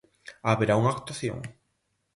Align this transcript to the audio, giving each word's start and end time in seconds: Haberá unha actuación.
Haberá 0.49 0.73
unha 0.81 0.93
actuación. 0.95 1.37